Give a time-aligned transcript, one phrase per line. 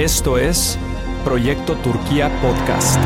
[0.00, 0.78] Esto es
[1.26, 2.98] Proyecto Turquía Podcast.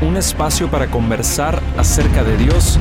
[0.00, 2.78] Un espacio para conversar acerca de Dios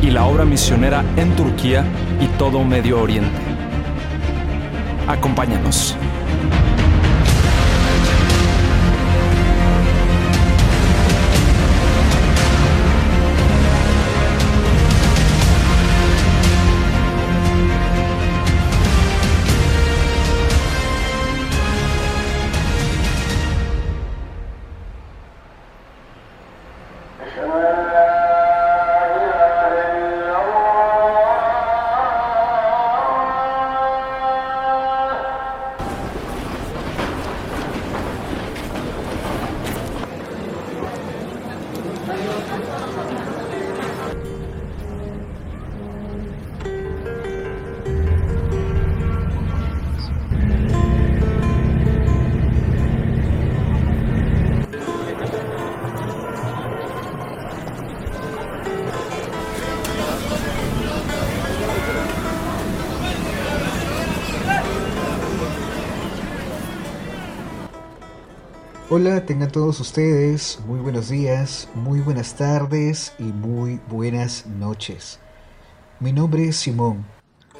[0.00, 1.84] y la obra misionera en Turquía
[2.18, 3.42] y todo Medio Oriente.
[5.06, 5.98] Acompáñanos.
[69.00, 75.20] Hola, tengan todos ustedes muy buenos días, muy buenas tardes y muy buenas noches.
[76.00, 77.06] Mi nombre es Simón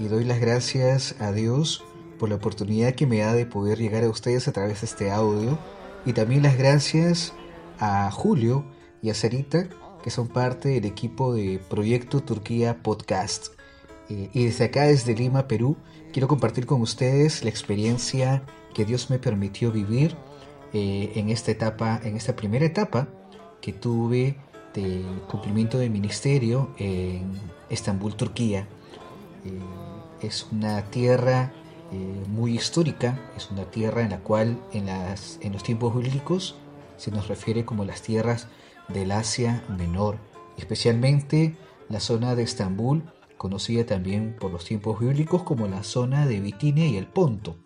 [0.01, 1.85] y doy las gracias a Dios
[2.19, 5.13] por la oportunidad que me da de poder llegar a ustedes a través de este
[5.13, 5.57] audio
[6.05, 7.33] y también las gracias
[7.79, 8.65] a Julio
[9.01, 9.69] y a Sarita
[10.03, 13.53] que son parte del equipo de Proyecto Turquía Podcast.
[14.09, 15.77] Eh, y desde acá, desde Lima, Perú,
[16.13, 18.43] quiero compartir con ustedes la experiencia
[18.75, 20.17] que Dios me permitió vivir
[20.73, 23.09] eh, en esta etapa, en esta primera etapa
[23.61, 24.37] que tuve
[24.75, 27.33] de cumplimiento de ministerio en
[27.71, 28.69] Estambul, Turquía.
[29.45, 31.53] Eh, es una tierra
[31.93, 36.57] eh, muy histórica, es una tierra en la cual en, las, en los tiempos bíblicos
[36.97, 38.49] se nos refiere como las tierras
[38.89, 40.19] del Asia Menor,
[40.57, 41.57] especialmente
[41.89, 43.05] la zona de Estambul,
[43.39, 47.57] conocida también por los tiempos bíblicos como la zona de Bitinia y el Ponto.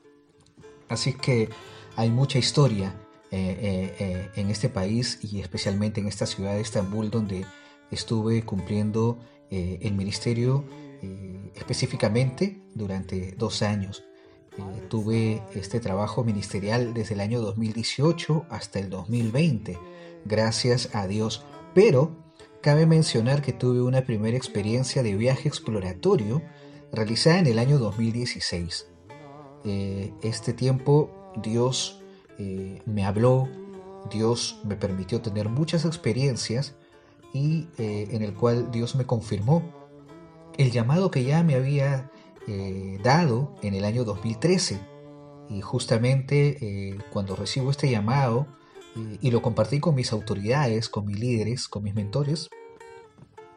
[0.89, 1.49] Así que
[1.97, 2.95] hay mucha historia
[3.31, 7.47] eh, eh, eh, en este país y especialmente en esta ciudad de Estambul donde
[7.91, 9.19] estuve cumpliendo
[9.51, 10.65] el ministerio
[11.55, 14.03] específicamente durante dos años.
[14.89, 19.79] tuve este trabajo ministerial desde el año 2018 hasta el 2020,
[20.25, 21.45] gracias a Dios.
[21.75, 22.17] Pero
[22.63, 26.41] cabe mencionar que tuve una primera experiencia de viaje exploratorio
[26.91, 28.87] realizada en el año 2016.
[29.65, 32.01] este tiempo Dios
[32.39, 33.49] eh, me habló,
[34.11, 36.75] Dios me permitió tener muchas experiencias
[37.33, 39.63] y eh, en el cual Dios me confirmó
[40.59, 42.11] el llamado que ya me había
[42.47, 44.81] eh, dado en el año 2013.
[45.49, 48.47] Y justamente cuando recibo este llamado
[49.21, 52.49] y lo compartí con mis autoridades, con mis líderes, con mis mentores,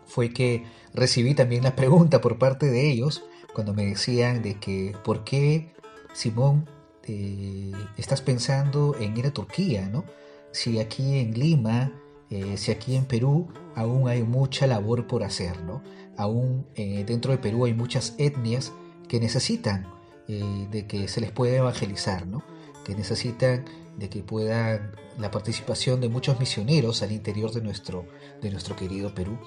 [0.05, 4.93] fue que recibí también la pregunta por parte de ellos cuando me decían de que
[5.05, 5.73] por qué
[6.13, 6.69] Simón
[7.07, 10.05] eh, estás pensando en ir a Turquía, ¿no?
[10.51, 11.91] Si aquí en Lima,
[12.29, 15.83] eh, si aquí en Perú aún hay mucha labor por hacer, ¿no?
[16.17, 18.71] Aún eh, dentro de Perú hay muchas etnias
[19.07, 19.93] que necesitan
[20.27, 22.41] de que se les pueda evangelizar, ¿no?
[22.83, 23.63] Que necesitan
[23.95, 28.07] de que puedan la participación de muchos misioneros al interior de nuestro,
[28.41, 29.37] de nuestro querido Perú.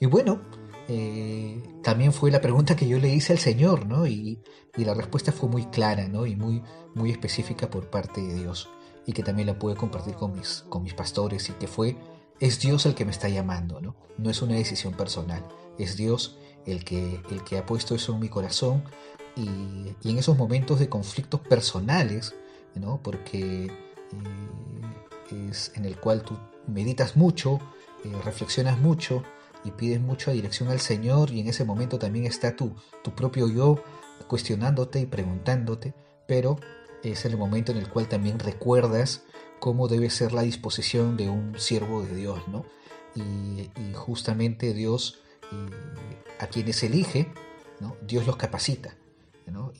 [0.00, 0.42] Y bueno,
[0.88, 4.06] eh, también fue la pregunta que yo le hice al Señor, ¿no?
[4.06, 4.42] Y,
[4.76, 6.24] la respuesta fue muy clara, ¿no?
[6.24, 6.62] Y muy,
[6.94, 8.68] muy específica por parte de Dios.
[9.06, 11.96] Y que también la pude compartir con mis, con mis pastores y que fue,
[12.38, 13.96] es Dios el que me está llamando, ¿no?
[14.18, 15.44] No es una decisión personal,
[15.78, 18.84] es Dios el que, el que ha puesto eso en mi corazón
[19.36, 19.48] y,
[20.08, 22.36] en esos momentos de conflictos personales,
[22.76, 23.00] ¿no?
[23.02, 26.36] Porque eh, es en el cual tú
[26.68, 27.58] meditas mucho,
[28.04, 29.24] eh, reflexionas mucho,
[29.64, 33.48] y pides mucha dirección al Señor y en ese momento también está tu, tu propio
[33.48, 33.82] yo
[34.26, 35.94] cuestionándote y preguntándote,
[36.26, 36.58] pero
[37.02, 39.24] es el momento en el cual también recuerdas
[39.60, 42.64] cómo debe ser la disposición de un siervo de Dios, ¿no?
[43.14, 45.20] Y, justamente Dios
[45.50, 47.32] eh, a quienes elige,
[47.80, 47.96] ¿no?
[48.06, 48.96] Dios los capacita,
[49.46, 49.72] ¿no?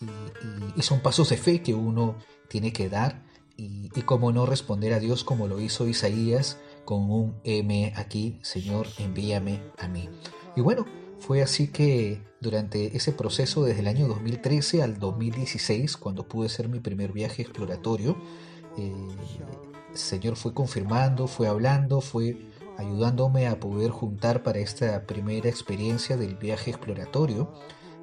[0.77, 2.17] Y, son pasos de fe que uno
[2.49, 3.25] tiene que dar
[3.57, 6.59] y, y cómo no responder a Dios como lo hizo Isaías
[6.89, 10.09] con un M aquí, Señor, envíame a mí.
[10.57, 10.87] Y bueno,
[11.19, 16.71] fue así que durante ese proceso desde el año 2013 al 2016, cuando pude hacer
[16.71, 18.17] mi primer viaje exploratorio,
[18.79, 18.91] eh,
[19.91, 22.39] el Señor fue confirmando, fue hablando, fue
[22.79, 27.53] ayudándome a poder juntar para esta primera experiencia del viaje exploratorio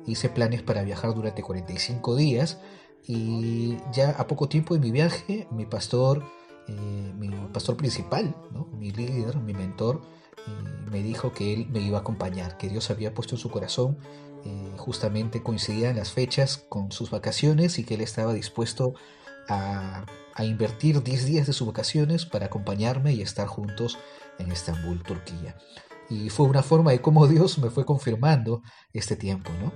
[0.05, 2.59] hice planes para viajar durante 45 días
[3.07, 6.23] y ya a poco tiempo de mi viaje, mi pastor,
[6.67, 8.35] eh, mi pastor principal,
[8.71, 10.01] mi líder, mi mentor,
[10.37, 13.51] eh, me dijo que él me iba a acompañar, que Dios había puesto en su
[13.51, 13.97] corazón,
[14.43, 18.93] eh, justamente coincidían las fechas con sus vacaciones y que él estaba dispuesto
[19.47, 20.05] a,
[20.39, 23.97] invertir 10 días de sus vacaciones para acompañarme y estar juntos
[24.37, 25.55] en Estambul, Turquía.
[26.09, 29.71] Y fue una forma de cómo Dios me fue confirmando este tiempo, ¿no?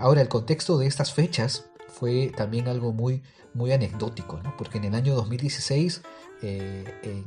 [0.00, 3.22] ahora, el contexto de estas fechas fue también algo muy,
[3.54, 4.56] muy anecdótico, ¿no?
[4.56, 6.02] porque en el año 2016
[6.42, 6.84] eh,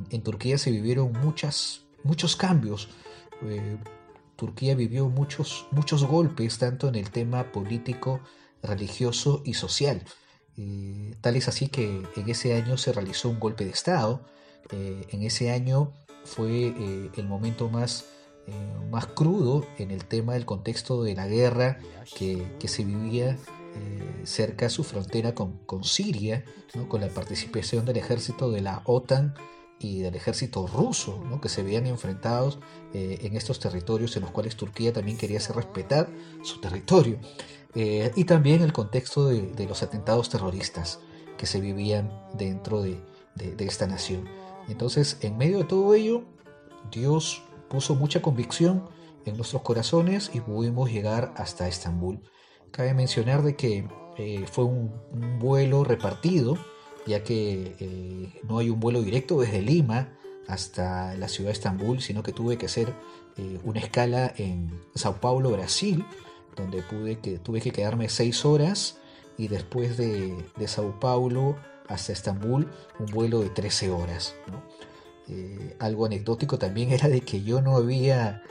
[0.10, 2.90] en, Turquía se vivieron muchas, muchos cambios.
[3.44, 3.78] Eh,
[4.36, 8.20] Turquía vivió muchos, muchos golpes, tanto en el tema político,
[8.62, 10.04] religioso y social.
[10.58, 14.26] Eh, tal es así que en ese año se realizó un golpe de Estado.
[14.70, 15.94] en ese año
[16.26, 16.74] fue
[17.16, 18.06] el momento más,
[18.92, 21.80] más crudo en el tema del contexto de la guerra
[22.18, 23.38] que, se vivía
[24.24, 26.44] cerca a su frontera con, Siria,
[26.88, 29.34] con la participación del ejército de la OTAN
[29.80, 32.60] y del ejército ruso, que se veían enfrentados
[32.94, 36.10] eh, en estos territorios en los cuales Turquía también quería hacer respetar
[36.44, 37.20] su territorio.
[37.76, 41.00] Eh, y también el contexto de, los atentados terroristas
[41.38, 43.00] que se vivían dentro de,
[43.36, 44.28] de, esta nación.
[44.68, 46.24] Entonces, en medio de todo ello,
[46.92, 48.90] Dios puso mucha convicción
[49.26, 52.22] en nuestros corazones y pudimos llegar hasta Estambul.
[52.72, 53.86] Cabe mencionar de que
[54.18, 54.92] eh, fue un,
[55.40, 56.58] vuelo repartido,
[57.06, 60.10] ya que eh, no hay un vuelo directo desde Lima
[60.48, 62.94] hasta la ciudad de Estambul, sino que tuve que hacer
[63.38, 66.04] eh, una escala en Sao Paulo, Brasil,
[66.56, 68.98] donde pude que, tuve que quedarme seis horas
[69.38, 70.36] y después de,
[70.66, 71.56] Sao Paulo
[71.88, 72.68] hasta Estambul
[73.00, 74.36] un vuelo de 13 horas.
[75.80, 78.42] algo anecdótico también era de que yo no había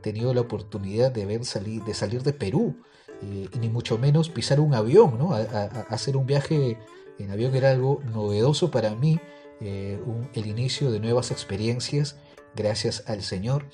[0.00, 2.76] tenido la oportunidad de, ver salir, de salir de Perú
[3.24, 5.32] eh, ni mucho menos pisar un avión, ¿no?
[5.32, 6.78] hacer un viaje
[7.18, 9.18] en avión era algo novedoso para mí,
[9.60, 9.98] eh,
[10.34, 12.16] el inicio de nuevas experiencias
[12.54, 13.66] gracias al Señor.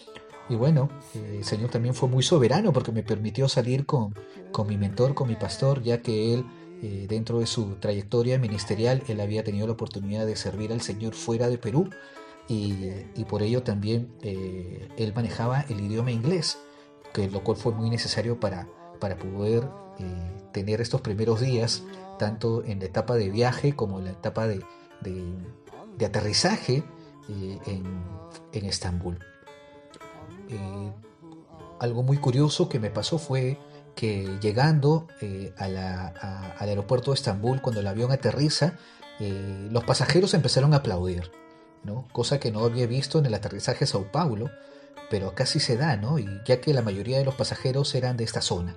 [0.48, 4.14] Y bueno, eh, el Señor también fue muy soberano porque me permitió salir con,
[4.52, 6.46] con mi mentor, con mi pastor, ya que él,
[7.08, 11.50] dentro de su trayectoria ministerial, él había tenido la oportunidad de servir al Señor fuera
[11.50, 11.90] de Perú
[12.48, 16.58] y, y por ello también él manejaba el idioma inglés,
[17.12, 18.66] que, lo cual fue muy necesario para,
[19.00, 19.64] para poder
[19.98, 21.82] eh, tener estos primeros días,
[22.18, 24.62] tanto en la etapa de viaje como en la etapa de,
[26.04, 26.84] aterrizaje
[27.28, 27.58] eh,
[28.52, 29.18] en, Estambul.
[30.48, 30.92] Eh,
[31.78, 33.58] algo muy curioso que me pasó fue
[33.94, 35.08] que llegando
[35.56, 35.76] al
[36.58, 38.74] aeropuerto de Estambul, cuando el avión aterriza,
[39.18, 41.30] los pasajeros empezaron a aplaudir,
[41.84, 42.08] ¿no?
[42.12, 44.50] cosa que no había visto en el aterrizaje a Sao Paulo,
[45.10, 46.18] pero casi se da, ¿no?
[46.18, 48.76] Y ya que la mayoría de los pasajeros eran de esta zona.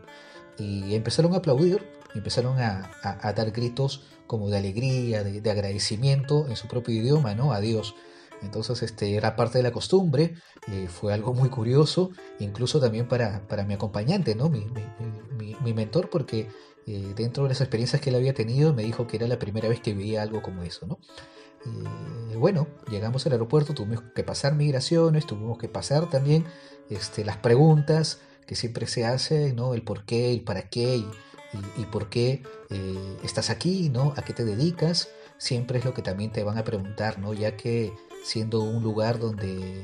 [0.57, 2.91] Y empezaron a aplaudir, empezaron a,
[3.35, 7.53] dar gritos como de alegría, de, agradecimiento en su propio idioma, ¿no?
[7.53, 7.95] A Dios.
[8.41, 10.35] Entonces este, era parte de la costumbre,
[10.67, 14.49] eh, fue algo muy curioso, incluso también para, para mi acompañante, ¿no?
[14.49, 14.65] mi,
[15.37, 16.49] mi, mi, mentor, porque
[16.85, 19.69] eh, dentro de las experiencias que él había tenido me dijo que era la primera
[19.69, 20.85] vez que veía algo como eso.
[20.85, 20.99] ¿no?
[21.65, 26.45] Eh, bueno, llegamos al aeropuerto, tuvimos que pasar migraciones, tuvimos que pasar también
[26.89, 29.73] este, las preguntas que siempre se hacen, ¿no?
[29.73, 34.13] El por qué, el para qué y, por qué eh, estás aquí, ¿no?
[34.17, 37.33] A qué te dedicas, siempre es lo que también te van a preguntar, ¿no?
[37.33, 37.93] Ya que
[38.23, 39.83] siendo un lugar donde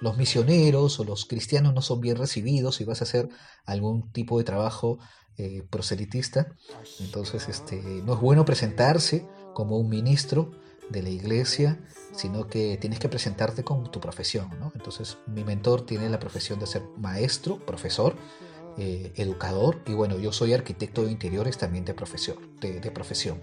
[0.00, 3.28] los misioneros o los cristianos no son bien recibidos y vas a hacer
[3.64, 4.98] algún tipo de trabajo
[5.36, 6.48] eh, proselitista,
[7.00, 10.52] entonces este, no es bueno presentarse como un ministro
[10.90, 11.78] de la iglesia,
[12.12, 14.50] sino que tienes que presentarte con tu profesión.
[14.60, 14.72] ¿no?
[14.74, 18.16] Entonces mi mentor tiene la profesión de ser maestro, profesor,
[18.76, 22.36] eh, educador, y bueno, yo soy arquitecto de interiores también de profesión.
[22.60, 23.40] De, profesión.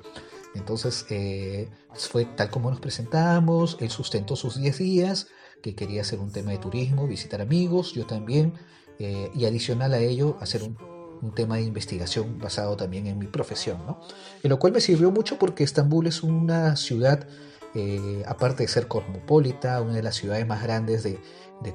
[0.55, 5.27] Entonces eh, fue tal como nos presentamos, él sustentó sus 10 días,
[5.63, 8.53] que quería hacer un tema de turismo, visitar amigos, yo también,
[8.99, 10.75] eh, y adicional a ello, hacer un
[11.21, 14.01] un tema de investigación basado también en mi profesión, ¿no?
[14.43, 17.27] En lo cual me sirvió mucho porque Estambul es una ciudad,
[17.75, 21.19] eh, aparte de ser cosmopolita, una de las ciudades más grandes de,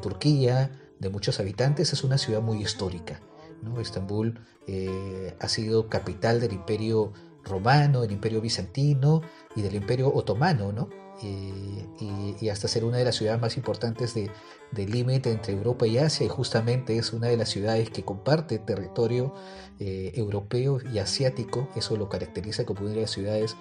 [0.03, 3.21] Turquía, de muchos habitantes, es una ciudad muy histórica.
[3.63, 3.81] ¿no?
[3.81, 7.13] Estambul eh, ha sido capital del imperio
[7.45, 9.23] romano, del imperio bizantino
[9.55, 10.89] y del imperio otomano, ¿no?
[11.23, 14.31] Y, hasta ser una de las ciudades más importantes de,
[14.73, 19.33] límite entre Europa y Asia y justamente es una de las ciudades que comparte territorio
[19.79, 23.57] eh, europeo y asiático, eso lo caracteriza como una de las ciudades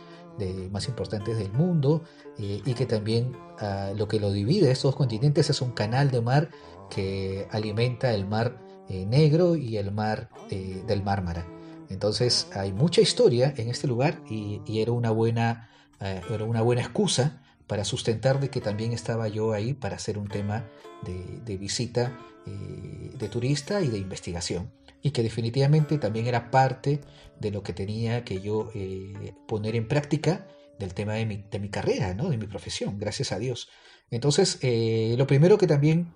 [0.69, 2.03] más importantes del mundo
[2.37, 6.11] eh, y que también ah, lo que lo divide estos dos continentes es un canal
[6.11, 6.49] de mar
[6.89, 11.47] que alimenta el mar Negro y el mar del Mármara.
[11.89, 15.69] Entonces hay mucha historia en este lugar y, era, una buena,
[15.99, 20.27] era una buena excusa para sustentar de que también estaba yo ahí para hacer un
[20.27, 20.65] tema
[21.03, 24.71] de, visita eh, de turista y de investigación.
[25.01, 27.01] Y que definitivamente también era parte
[27.39, 30.47] de lo que tenía que yo eh, poner en práctica
[30.79, 32.29] del tema de mi, de mi, carrera, ¿no?
[32.29, 33.69] de mi profesión, gracias a Dios.
[34.11, 36.11] Entonces, eh, lo primero que también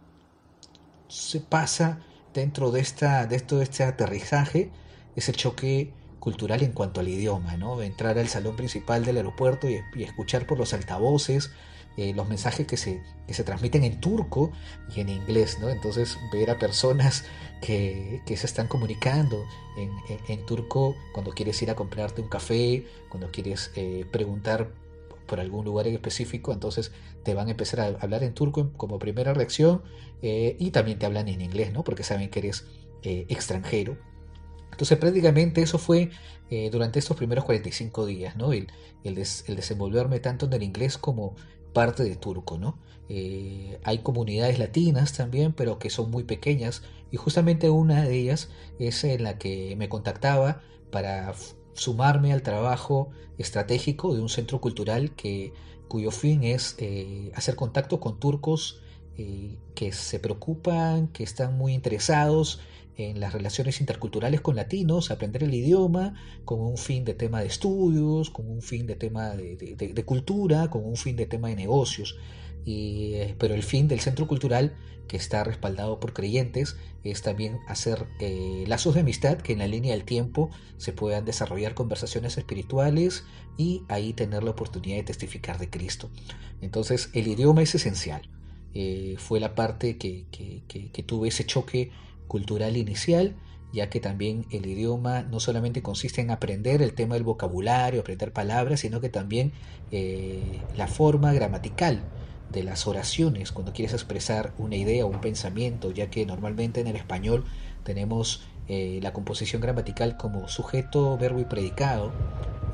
[1.07, 1.99] se pasa
[2.33, 4.71] dentro de, esta, de de este aterrizaje
[5.15, 7.81] es el choque cultural en cuanto al idioma, ¿no?
[7.81, 11.51] Entrar al salón principal del aeropuerto y, escuchar por los altavoces
[11.97, 14.51] eh, los mensajes que se, que se transmiten en turco
[14.95, 15.69] y en inglés, ¿no?
[15.69, 17.25] Entonces ver a personas
[17.61, 19.43] que, se están comunicando
[19.75, 24.71] en, turco cuando quieres ir a comprarte un café, cuando quieres eh, preguntar
[25.27, 28.97] por algún lugar en específico, entonces te van a empezar a hablar en turco como
[28.97, 29.83] primera reacción
[30.21, 31.83] eh, y también te hablan en inglés, ¿no?
[31.83, 32.65] Porque saben que eres
[33.01, 33.97] extranjero
[34.79, 36.09] entonces prácticamente eso fue
[36.50, 38.53] eh, durante estos primeros 45 días, ¿no?
[38.53, 38.71] El,
[39.03, 41.36] el, desenvolverme tanto en el inglés como
[41.74, 42.79] parte de turco, ¿no?
[43.09, 48.51] Eh, hay comunidades latinas también, pero que son muy pequeñas y justamente una de ellas
[48.79, 51.33] es en la que me contactaba para
[51.74, 55.51] sumarme al trabajo estratégico de un centro cultural que,
[55.89, 58.81] cuyo fin es eh, hacer contacto con turcos
[59.75, 62.62] que se preocupan, que están muy interesados
[62.98, 67.48] en las relaciones interculturales con latinos, aprender el idioma con un fin de tema de
[67.48, 72.17] estudios, con un fin de tema de, cultura, con un fin de tema de negocios.
[72.65, 74.75] Y, eh, pero el fin del centro cultural,
[75.08, 79.67] que está respaldado por creyentes, es también hacer eh, lazos de amistad que en la
[79.67, 83.24] línea del tiempo se puedan desarrollar conversaciones espirituales
[83.58, 86.10] y ahí tener la oportunidad de testificar de Cristo.
[86.62, 88.29] Entonces el idioma es esencial.
[88.74, 91.91] Eh, fue la parte que, que, que tuve ese choque
[92.29, 93.36] cultural inicial,
[93.74, 98.31] ya que también el idioma no solamente consiste en aprender el tema del vocabulario, aprender
[98.31, 99.51] palabras, sino que también
[99.91, 102.03] eh, la forma gramatical
[102.51, 106.88] de las oraciones cuando quieres expresar una idea o un pensamiento, ya que normalmente en
[106.88, 107.43] el español
[107.83, 112.12] tenemos eh, la composición gramatical como sujeto, verbo y predicado,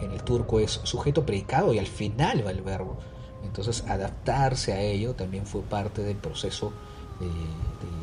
[0.01, 2.99] en el turco es sujeto, predicado y al final va el verbo.
[3.43, 6.73] Entonces adaptarse a ello también fue parte del proceso
[7.19, 7.94] de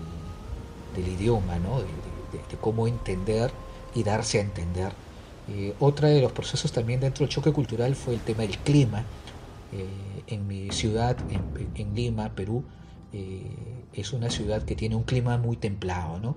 [0.94, 1.80] del idioma, ¿no?
[1.80, 3.50] de, cómo entender
[3.94, 4.92] y darse a entender.
[5.48, 9.04] Eh, otra de los procesos también dentro del choque cultural fue el tema del clima.
[9.72, 9.86] Eh,
[10.28, 11.16] en mi ciudad,
[11.74, 12.64] en, Lima, Perú,
[13.12, 13.50] eh,
[13.92, 16.36] es una ciudad que tiene un clima muy templado, ¿no?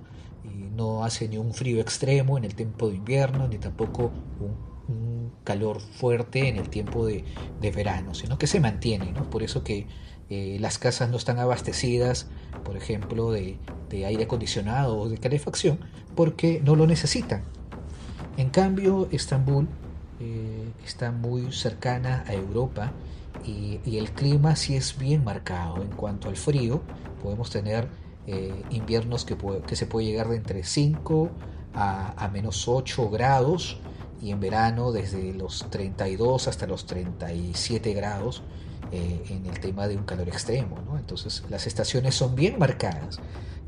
[0.74, 4.10] No hace ni un frío extremo en el tiempo de invierno, ni tampoco
[4.40, 4.76] un,
[5.44, 7.24] calor fuerte en el tiempo de,
[7.60, 9.30] de, verano, sino que se mantiene, ¿no?
[9.30, 9.86] Por eso que
[10.28, 12.26] eh, las casas no están abastecidas,
[12.64, 13.58] por ejemplo, de,
[13.90, 15.78] aire acondicionado o de calefacción,
[16.14, 17.42] porque no lo necesitan.
[18.36, 19.68] En cambio, Estambul
[20.20, 22.92] eh, está muy cercana a Europa
[23.44, 25.80] y, el clima sí es bien marcado.
[25.80, 26.82] En cuanto al frío,
[27.22, 27.88] podemos tener
[28.26, 31.30] eh, inviernos que, se puede llegar de entre 5
[31.74, 33.78] a, a menos 8 grados
[34.20, 38.42] y en verano desde los 32 hasta los 37 grados
[38.92, 40.78] eh, en el tema de un calor extremo.
[40.86, 40.98] ¿no?
[40.98, 43.18] Entonces las estaciones son bien marcadas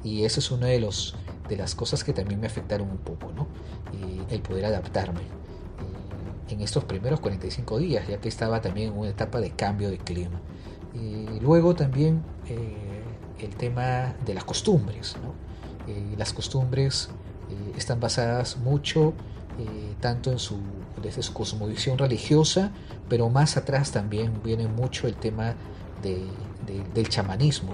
[0.05, 1.17] y eso es una de, los,
[1.49, 3.49] de las cosas que también me afectaron un poco, ¿no?
[3.93, 8.99] Eh, el poder adaptarme eh, en estos primeros 45 días, ya que estaba también en
[8.99, 10.41] una etapa de cambio de clima.
[11.41, 12.23] luego también
[13.39, 15.17] el tema de las costumbres.
[15.23, 15.35] ¿no?
[16.17, 17.09] las costumbres
[17.77, 19.15] están basadas mucho
[20.01, 20.59] tanto en su,
[21.01, 22.73] desde su cosmovisión religiosa
[23.09, 25.55] pero más atrás también viene mucho el tema
[26.03, 27.73] del chamanismo.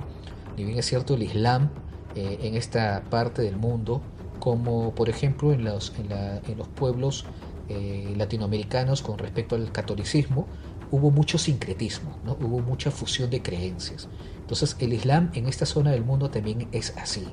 [0.56, 1.70] Y bien es cierto el Islam
[2.14, 4.00] eh, en esta parte del mundo,
[4.38, 7.24] como por ejemplo en los, en, los pueblos
[7.68, 10.46] eh, latinoamericanos con respecto al catolicismo,
[10.90, 12.36] hubo mucho sincretismo, ¿no?
[12.40, 14.08] hubo mucha fusión de creencias.
[14.38, 17.26] Entonces el Islam en esta zona del mundo también es así.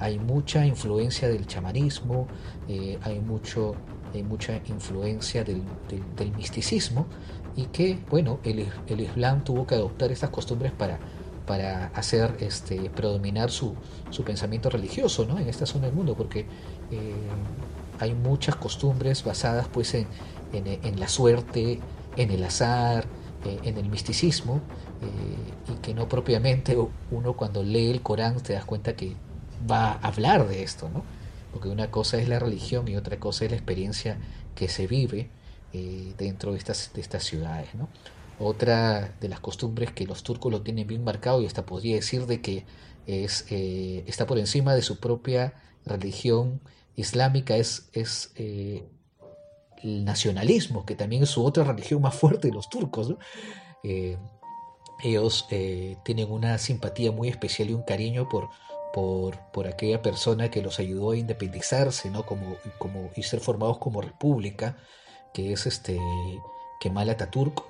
[0.00, 2.28] Hay mucha influencia del chamanismo,
[2.68, 3.74] eh, hay, mucho,
[4.14, 5.62] hay mucha influencia del,
[6.16, 7.06] del misticismo,
[7.56, 11.00] y que, bueno, el, el Islam tuvo que adoptar estas costumbres para,
[11.44, 13.74] para hacer este, predominar su,
[14.10, 15.38] su pensamiento religioso ¿no?
[15.38, 16.46] en esta zona del mundo, porque
[16.92, 17.14] eh,
[17.98, 20.06] hay muchas costumbres basadas pues en,
[20.52, 21.80] en, la suerte,
[22.16, 23.06] en el azar,
[23.44, 24.60] eh, en el misticismo,
[25.02, 26.76] eh, y que no propiamente
[27.10, 29.16] uno cuando lee el Corán te das cuenta que
[29.68, 31.02] va a hablar de esto, ¿no?
[31.58, 34.16] Porque una cosa es la religión y otra cosa es la experiencia
[34.54, 35.28] que se vive
[35.72, 37.70] eh, dentro de estas, de estas ciudades.
[38.38, 42.26] Otra de las costumbres que los turcos lo tienen bien marcado y hasta podría decir
[42.26, 42.64] de que
[43.08, 46.60] es, eh, está por encima de su propia religión
[46.94, 48.84] islámica es, es el
[50.04, 53.16] nacionalismo, que también es su otra religión más fuerte de los turcos.
[55.02, 55.48] ellos
[56.04, 58.48] tienen una simpatía muy especial y un cariño por,
[58.92, 62.24] por, aquella persona que los ayudó a independizarse, ¿no?
[62.24, 64.76] Como, como, y ser formados como república,
[65.32, 65.98] que es este
[66.80, 67.62] Kemal Atatürk,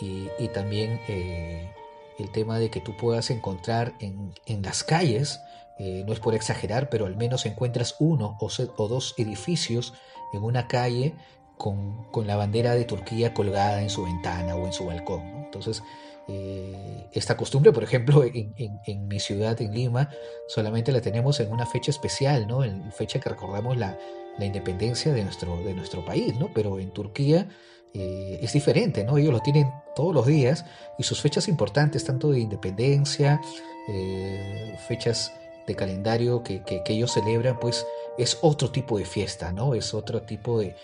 [0.00, 1.72] y, y también eh,
[2.18, 5.40] el tema de que tú puedas encontrar en, en las calles,
[5.78, 9.94] eh, no es por exagerar, pero al menos encuentras uno o, o dos edificios
[10.32, 11.14] en una calle
[11.58, 15.22] con, con, la bandera de Turquía colgada en su ventana o en su balcón.
[15.44, 15.82] Entonces,
[16.28, 20.10] eh, esta costumbre, por ejemplo, en, mi ciudad, en Lima,
[20.48, 22.64] solamente la tenemos en una fecha especial, ¿no?
[22.64, 23.98] En fecha que recordamos la,
[24.38, 26.50] independencia de nuestro, país, ¿no?
[26.54, 27.48] Pero en Turquía
[27.94, 29.16] eh, es diferente, ¿no?
[29.16, 30.66] Ellos lo tienen todos los días
[30.98, 33.40] y sus fechas importantes, tanto de independencia,
[33.88, 35.32] eh, fechas
[35.66, 37.86] de calendario que, ellos celebran, pues
[38.18, 39.74] es otro tipo de fiesta, ¿no?
[39.74, 40.74] Es otro tipo de,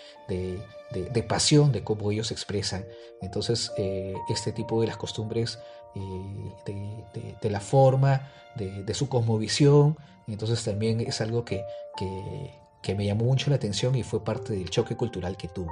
[1.27, 2.85] pasión de cómo ellos expresan.
[3.21, 5.59] Entonces, eh, este tipo de las costumbres,
[5.95, 9.97] eh, de, la forma, de, su cosmovisión,
[10.27, 11.63] entonces también es algo que,
[12.81, 15.71] que, me llamó mucho la atención y fue parte del choque cultural que tuve.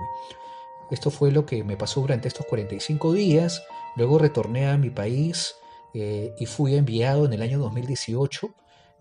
[0.90, 3.64] Esto fue lo que me pasó durante estos 45 días.
[3.96, 5.56] Luego retorné a mi país
[5.94, 8.54] eh, y fui enviado en el año 2018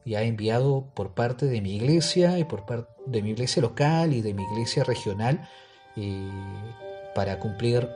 [0.04, 4.22] ya enviado por parte de mi iglesia y por parte de mi iglesia local y
[4.22, 5.48] de mi iglesia regional
[7.14, 7.88] para cumplir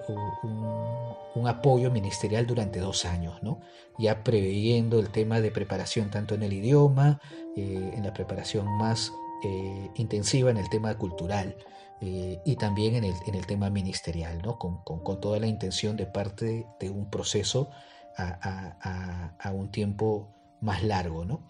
[0.43, 3.61] un, apoyo ministerial durante dos años, ¿no?
[3.99, 7.21] ya preveyendo el tema de preparación tanto en el idioma,
[7.57, 9.13] eh, en la preparación más
[9.45, 11.55] eh, intensiva en el tema cultural
[12.01, 14.59] eh, y también en el, en el, tema ministerial, ¿no?
[14.59, 17.69] con, con, toda la intención de parte de un proceso
[18.17, 18.39] a,
[18.81, 20.29] a, a un tiempo
[20.61, 21.25] más largo.
[21.25, 21.41] ¿no?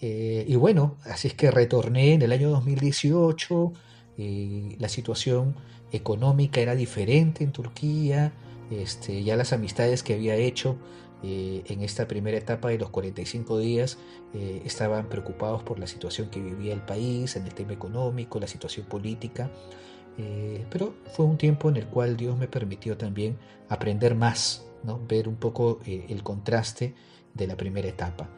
[0.00, 3.72] y bueno, así es que retorné en el año 2018,
[4.78, 5.56] la situación
[5.96, 8.32] económica era diferente en Turquía,
[8.70, 10.76] este, ya las amistades que había hecho
[11.22, 13.98] eh, en esta primera etapa de los 45 días
[14.34, 18.46] eh, estaban preocupados por la situación que vivía el país, en el tema económico, la
[18.46, 19.50] situación política,
[20.18, 25.00] eh, pero fue un tiempo en el cual Dios me permitió también aprender más, ¿no?
[25.08, 26.94] ver un poco el contraste
[27.32, 28.28] de la primera etapa.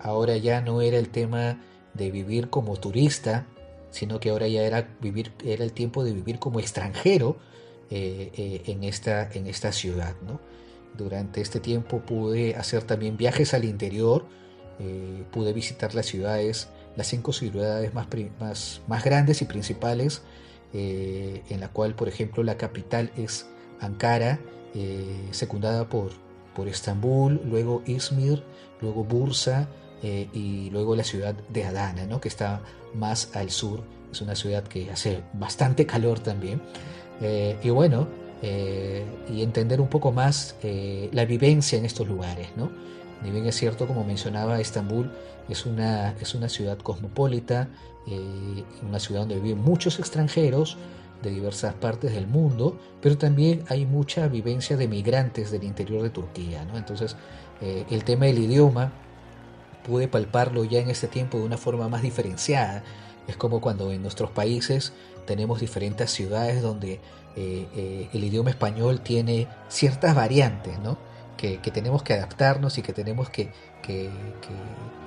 [0.00, 1.58] ahora ya no era el tema
[1.94, 3.46] de vivir como turista,
[3.92, 7.36] sino que ahora ya era, vivir, era el tiempo de vivir como extranjero
[7.90, 10.16] eh, eh, en, esta, en esta ciudad.
[10.26, 10.40] ¿no?
[10.96, 14.24] Durante este tiempo pude hacer también viajes al interior,
[14.80, 18.06] eh, pude visitar las ciudades, las cinco ciudades más,
[18.40, 20.22] más, más grandes y principales,
[20.74, 23.46] en la cual, por ejemplo, la capital es
[23.78, 24.40] Ankara,
[25.30, 26.12] secundada por,
[26.54, 28.42] por Estambul, luego Izmir,
[28.80, 29.68] luego Bursa,
[30.02, 32.20] eh, y luego la ciudad de Adana, ¿no?
[32.20, 32.60] que está
[32.94, 33.82] más al sur.
[34.10, 36.60] Es una ciudad que hace bastante calor también.
[37.20, 38.08] Eh, y bueno,
[38.42, 40.56] eh, y entender un poco más
[41.12, 42.48] la vivencia en estos lugares.
[42.56, 42.70] ¿no?
[43.22, 45.10] Ni bien es cierto, como mencionaba, Estambul
[45.48, 47.68] es una, es una ciudad cosmopolita,
[48.86, 50.76] una ciudad donde viven muchos extranjeros
[51.22, 56.10] de diversas partes del mundo, pero también hay mucha vivencia de migrantes del interior de
[56.10, 56.64] Turquía.
[56.64, 56.76] ¿no?
[56.76, 57.14] Entonces,
[57.60, 58.92] el tema del idioma
[59.86, 62.82] pude palparlo ya en este tiempo de una forma más diferenciada.
[63.26, 64.92] Es como cuando en nuestros países
[65.26, 67.00] tenemos diferentes ciudades donde
[67.36, 70.98] eh, eh, el idioma español tiene ciertas variantes, ¿no?
[71.36, 73.50] Que, tenemos que adaptarnos y que tenemos que,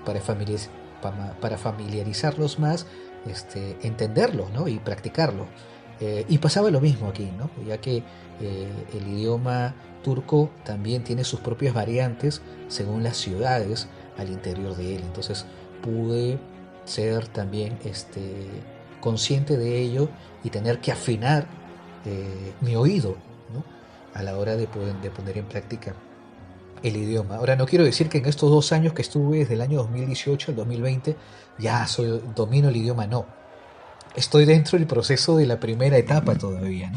[0.04, 2.88] para, para, familiarizarlos más,
[3.26, 4.68] este, entenderlo ¿no?
[4.68, 5.46] y practicarlo.
[6.02, 7.50] Eh, y pasaba lo mismo aquí, ¿no?
[7.66, 8.04] ya que
[8.42, 15.02] el idioma turco también tiene sus propias variantes según las ciudades al interior de él.
[15.04, 15.46] Entonces
[15.82, 16.38] pude
[16.86, 18.48] ser también este,
[19.00, 20.10] consciente de ello
[20.44, 21.48] y tener que afinar
[22.06, 23.16] eh, mi oído
[24.14, 25.94] a la hora de, poner en práctica
[26.82, 27.36] el idioma.
[27.36, 30.52] Ahora no quiero decir que en estos dos años que estuve desde el año 2018
[30.52, 31.16] al 2020
[31.58, 33.26] ya soy, domino el idioma, no.
[34.16, 36.94] Estoy dentro del proceso de la primera etapa todavía,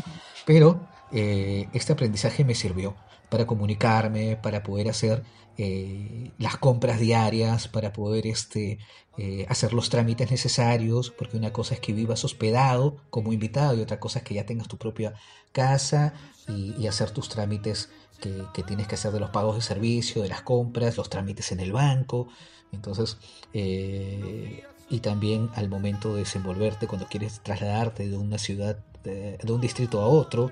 [0.47, 2.95] pero eh, este aprendizaje me sirvió
[3.29, 5.23] para comunicarme, para poder hacer
[5.57, 8.79] eh, las compras diarias, para poder este,
[9.17, 13.81] eh, hacer los trámites necesarios, porque una cosa es que vivas hospedado como invitado y
[13.81, 15.15] otra cosa es que ya tengas tu propia
[15.51, 16.15] casa
[16.47, 20.43] y, hacer tus trámites que, tienes que hacer de los pagos de servicio, de las
[20.43, 22.29] compras, los trámites en el banco.
[22.73, 23.19] Entonces,
[23.53, 29.61] eh, y también al momento de desenvolverte cuando quieres trasladarte de una ciudad, de, un
[29.61, 30.51] distrito a otro,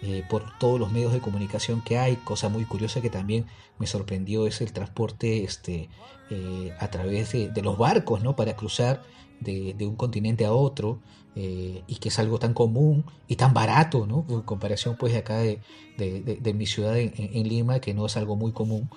[0.00, 2.16] eh, por todos los medios de comunicación que hay.
[2.16, 3.46] Cosa muy curiosa que también
[3.78, 5.88] me sorprendió es el transporte este,
[6.30, 8.36] eh, a través de, los barcos, ¿no?
[8.36, 9.02] Para cruzar
[9.40, 11.00] de, un continente a otro
[11.34, 14.24] eh, y que es algo tan común y tan barato, ¿no?
[14.28, 15.60] En comparación pues de acá de,
[16.54, 18.88] mi ciudad en, Lima, que no es algo muy común.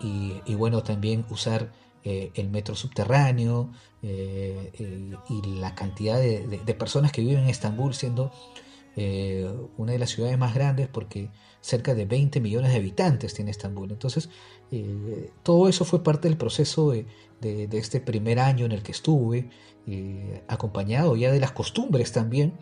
[0.00, 1.72] y, bueno, también usar
[2.04, 3.70] el metro subterráneo
[4.02, 8.30] y la cantidad de, personas que viven en Estambul siendo
[8.96, 11.30] eh, una de las ciudades más grandes porque
[11.60, 13.90] cerca de 20 millones de habitantes tiene Estambul.
[13.90, 14.28] Entonces,
[14.70, 17.06] eh, todo eso fue parte del proceso de,
[17.40, 19.50] este primer año en el que estuve,
[19.86, 22.54] eh, acompañado ya de las costumbres también.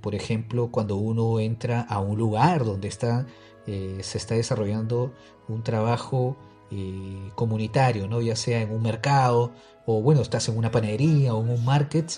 [0.00, 3.26] por ejemplo, cuando uno entra a un lugar donde está,
[3.66, 5.12] se está desarrollando
[5.48, 6.36] un trabajo
[7.34, 8.22] comunitario, ¿no?
[8.22, 9.52] ya sea en un mercado
[9.86, 12.10] o bueno, estás en una panadería o en un market,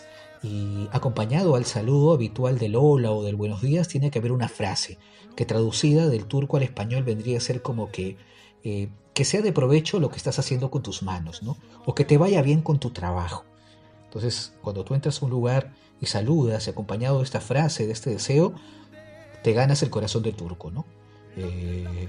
[0.43, 4.49] y acompañado al saludo habitual del hola o del buenos días tiene que haber una
[4.49, 4.99] frase
[5.37, 8.17] que traducida del turco al español vendría a ser como que
[8.65, 11.57] eh, que sea de provecho lo que estás haciendo con tus manos, ¿no?
[11.85, 13.45] O que te vaya bien con tu trabajo.
[14.05, 18.11] Entonces, cuando tú entras a un lugar y saludas, acompañado de esta frase, de este
[18.11, 18.55] deseo,
[19.43, 20.87] te ganas el corazón del turco, ¿no?
[21.37, 22.09] Eh,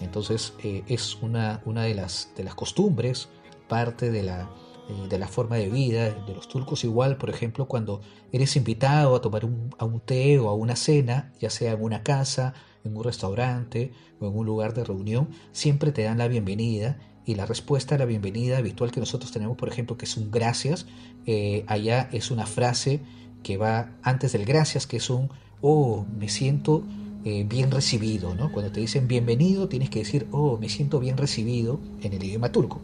[0.00, 3.28] entonces, eh, es una, una de, las, de las costumbres,
[3.68, 4.50] parte de la,
[4.88, 6.84] eh, de la forma de vida de los turcos.
[6.84, 8.00] Igual, por ejemplo, cuando
[8.32, 11.82] eres invitado a tomar un, a un té o a una cena, ya sea en
[11.82, 16.28] una casa, en un restaurante o en un lugar de reunión, siempre te dan la
[16.28, 20.16] bienvenida y la respuesta a la bienvenida habitual que nosotros tenemos, por ejemplo, que es
[20.16, 20.86] un gracias,
[21.26, 23.00] eh, allá es una frase
[23.44, 26.82] que va antes del gracias, que es un, oh, me siento
[27.24, 28.50] eh, bien recibido, ¿no?
[28.50, 32.50] Cuando te dicen bienvenido, tienes que decir, oh, me siento bien recibido en el idioma
[32.50, 32.80] turco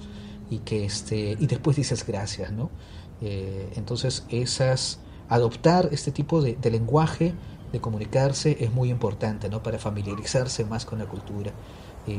[0.50, 2.70] y que este y después dices gracias no
[3.20, 7.34] eh, entonces esas adoptar este tipo de, lenguaje
[7.72, 11.52] de comunicarse es muy importante no para familiarizarse más con la cultura.
[12.06, 12.18] Eh,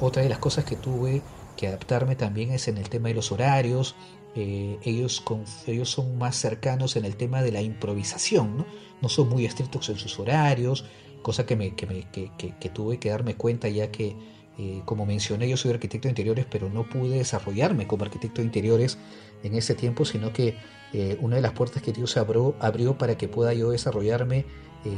[0.00, 1.22] otra de las cosas que tuve
[1.56, 3.94] que adaptarme también es en el tema de los horarios.
[4.34, 8.66] Eh, ellos, con, ellos son más cercanos en el tema de la improvisación, ¿no?
[9.00, 10.86] no son muy estrictos en sus horarios,
[11.22, 14.16] cosa que, me, que, me, que, que tuve que darme cuenta ya que
[14.58, 18.46] eh, como mencioné, yo soy arquitecto de interiores, pero no pude desarrollarme como arquitecto de
[18.46, 18.98] interiores
[19.42, 20.56] en ese tiempo, sino que
[20.92, 24.44] eh, una de las puertas que Dios abrió, abrió para que pueda yo desarrollarme
[24.84, 24.92] eh,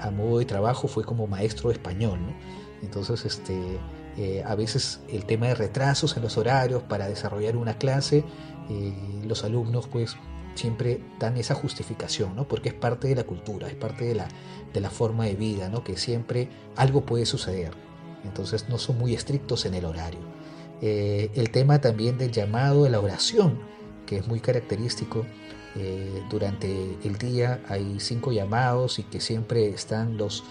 [0.00, 2.20] a modo de trabajo fue como maestro español.
[2.82, 3.78] Entonces, este,
[4.44, 8.24] a veces el tema de retrasos en los horarios para desarrollar una clase,
[9.26, 10.16] los alumnos pues
[10.54, 12.48] siempre dan esa justificación, ¿no?
[12.48, 14.28] porque es parte de la cultura, es parte de la,
[14.72, 15.84] de la forma de vida, ¿no?
[15.84, 17.89] que siempre algo puede suceder
[18.24, 20.20] entonces no son muy estrictos en el horario.
[20.82, 23.58] Eh, el tema también del llamado de la oración,
[24.06, 25.26] que es muy característico.
[25.76, 30.42] Eh, durante el día hay cinco llamados y que siempre están los,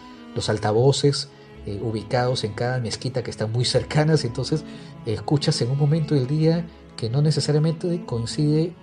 [0.47, 1.29] altavoces
[1.65, 4.63] eh, ubicados en cada mezquita que están muy cercanas, entonces
[5.05, 8.73] escuchas en un momento del día que no necesariamente coincide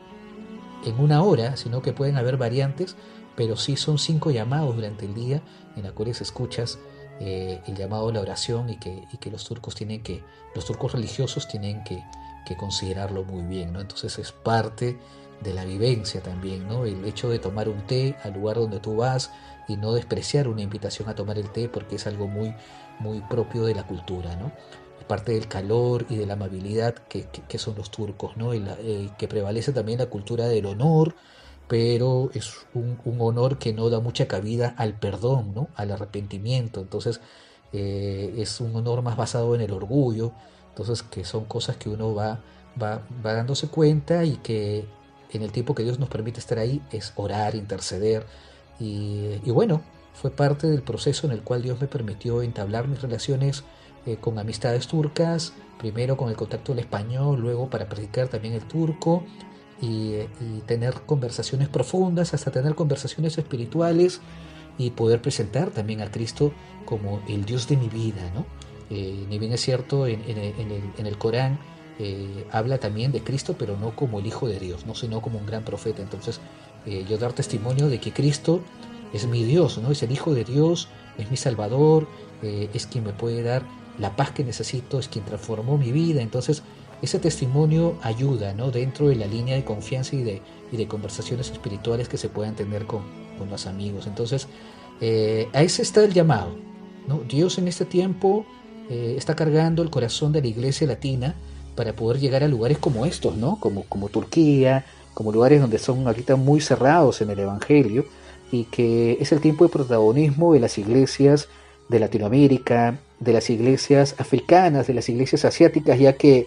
[0.85, 2.96] en una hora, sino que pueden haber variantes,
[3.35, 5.42] pero sí son cinco llamados durante el día
[5.77, 6.79] en los cuales escuchas
[7.20, 10.22] eh, el llamado a la oración y que, y que, los turcos tienen que,
[10.55, 12.05] los turcos religiosos tienen que,
[12.44, 13.81] que, considerarlo muy bien, ¿no?
[13.81, 14.98] Entonces es parte
[15.42, 16.85] de la vivencia también, ¿no?
[16.85, 19.31] El hecho de tomar un té al lugar donde tú vas
[19.68, 22.55] y no despreciar una invitación a tomar el té porque es algo muy,
[22.98, 24.52] muy propio de la cultura, ¿no?
[25.07, 28.55] parte del calor y de la amabilidad que, que son los turcos, ¿no?
[28.55, 31.14] Y eh, que prevalece también la cultura del honor,
[31.68, 35.68] pero es un, honor que no da mucha cabida al perdón, ¿no?
[35.74, 36.81] al arrepentimiento.
[36.81, 37.20] Entonces
[37.72, 40.33] eh, es un honor más basado en el orgullo.
[40.70, 42.40] Entonces que son cosas que uno va,
[42.81, 44.87] va, va dándose cuenta y que
[45.33, 48.26] en el tiempo que Dios nos permite estar ahí es orar, interceder.
[48.79, 49.83] Y, bueno,
[50.14, 53.64] fue parte del proceso en el cual Dios me permitió entablar mis relaciones
[54.05, 58.66] eh, con amistades turcas, primero con el contacto del español, luego para practicar también el
[58.68, 59.24] turco
[59.80, 60.16] y,
[60.66, 64.20] tener conversaciones profundas, hasta tener conversaciones espirituales
[64.78, 66.52] y poder presentar también a Cristo
[66.84, 68.30] como el Dios de mi vida.
[68.34, 68.46] ¿no?
[68.90, 71.58] Eh, ni bien es cierto, en, el, Corán
[71.98, 75.38] eh, habla también de Cristo, pero no como el Hijo de Dios, no sino como
[75.38, 76.02] un gran profeta.
[76.02, 76.40] Entonces,
[76.86, 78.60] eh, yo dar testimonio de que Cristo
[79.12, 79.90] es mi Dios, ¿no?
[79.90, 82.06] es el Hijo de Dios, es mi Salvador,
[82.42, 83.62] es quien me puede dar
[83.98, 86.20] la paz que necesito, es quien transformó mi vida.
[86.20, 86.62] Entonces,
[87.02, 88.70] ese testimonio ayuda ¿no?
[88.70, 92.54] dentro de la línea de confianza y de, y de conversaciones espirituales que se puedan
[92.54, 93.02] tener con,
[93.38, 94.06] con los amigos.
[94.06, 94.48] Entonces,
[95.00, 96.54] eh, a ese está el llamado.
[97.06, 97.20] ¿no?
[97.28, 98.46] Dios en este tiempo
[98.88, 101.35] eh, está cargando el corazón de la iglesia latina
[101.74, 103.61] para poder llegar a lugares como estos, ¿no?
[103.61, 108.06] como, como Turquía, como lugares donde son ahorita muy cerrados en el Evangelio,
[108.52, 111.48] y que es el tiempo de protagonismo de las iglesias
[111.88, 116.46] de Latinoamérica, de las iglesias africanas, de las iglesias asiáticas, ya que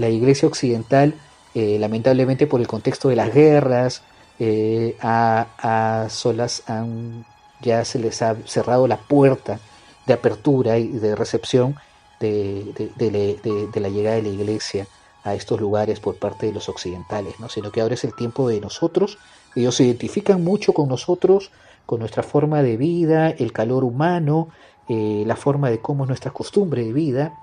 [0.00, 1.14] la iglesia occidental,
[1.54, 4.02] eh, lamentablemente por el contexto de las guerras,
[4.38, 7.26] eh, a, solas han,
[7.60, 9.60] ya se les ha cerrado la puerta
[10.06, 11.76] de apertura y de recepción
[12.18, 14.86] de, de, la llegada de la iglesia
[15.22, 17.50] a estos lugares por parte de los occidentales, ¿no?
[17.50, 19.18] sino que ahora es el tiempo de nosotros.
[19.54, 21.50] Ellos se identifican mucho con nosotros,
[21.84, 24.48] con nuestra forma de vida, el calor humano,
[24.88, 27.34] eh, la forma de cómo es nuestra costumbre de vida.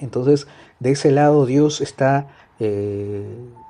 [0.00, 0.46] Entonces,
[0.80, 2.28] de ese lado Dios está
[2.60, 3.26] eh,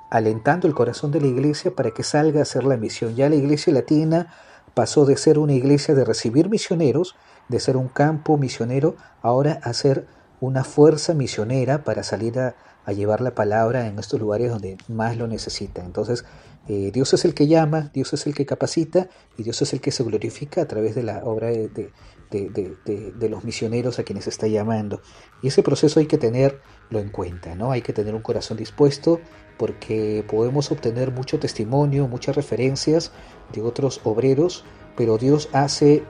[0.09, 3.15] alentando el corazón de la iglesia para que salga a hacer la misión.
[3.15, 4.33] Ya la iglesia latina
[4.73, 7.15] pasó de ser una iglesia de recibir misioneros,
[7.47, 10.07] de ser un campo misionero, ahora a ser
[10.41, 12.55] una fuerza misionera para salir a,
[12.89, 15.85] llevar la palabra en estos lugares donde más lo necesitan.
[15.85, 16.25] Entonces,
[16.67, 19.79] eh, Dios es el que llama, Dios es el que capacita y Dios es el
[19.79, 21.91] que se glorifica a través de la obra de, de,
[22.31, 25.01] los misioneros a quienes está llamando.
[25.41, 27.71] Y ese proceso hay que tenerlo en cuenta, ¿no?
[27.71, 29.19] Hay que tener un corazón dispuesto
[29.57, 33.11] porque podemos obtener mucho testimonio, muchas referencias
[33.53, 34.63] de otros obreros,
[34.95, 36.03] pero Dios hace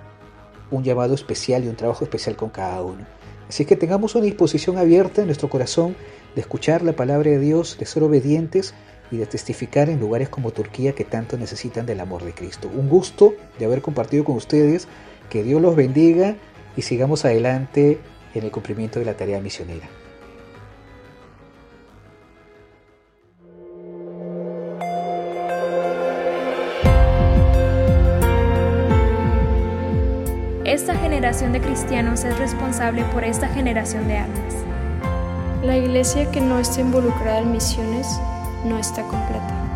[0.71, 3.05] un llamado especial y un trabajo especial con cada uno.
[3.47, 5.95] Así que tengamos una disposición abierta en nuestro corazón
[6.35, 8.75] de escuchar la palabra de Dios, de ser obedientes
[9.11, 12.69] y de testificar en lugares como Turquía que tanto necesitan del amor de Cristo.
[12.73, 14.87] Un gusto de haber compartido con ustedes
[15.29, 16.35] que Dios los bendiga
[16.75, 17.99] y sigamos adelante
[18.33, 19.87] en el cumplimiento de la tarea misionera.
[30.65, 34.53] Esta generación de cristianos es responsable por esta generación de almas.
[35.63, 38.07] La iglesia que no está involucrada en misiones
[38.65, 39.69] no está completa.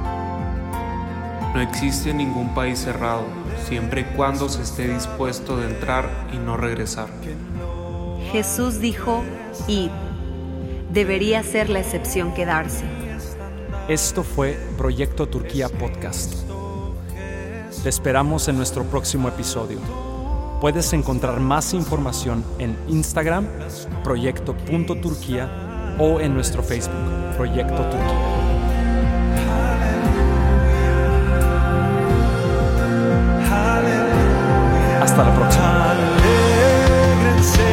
[1.53, 3.25] No existe ningún país cerrado
[3.67, 7.07] siempre y cuando se esté dispuesto de entrar y no regresar.
[8.31, 9.23] Jesús dijo,
[9.67, 9.91] id.
[10.91, 12.85] Debería ser la excepción quedarse.
[13.87, 16.33] Esto fue Proyecto Turquía Podcast.
[17.83, 19.79] Te esperamos en nuestro próximo episodio.
[20.61, 23.47] Puedes encontrar más información en Instagram,
[24.03, 28.32] proyecto.turquía o en nuestro Facebook, Proyecto Turquía.
[35.01, 35.91] Hasta la próxima.
[35.91, 37.71] Alégrense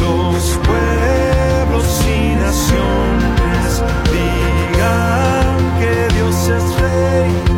[0.00, 3.82] los pueblos y naciones.
[4.12, 7.49] Digan que Dios es rey.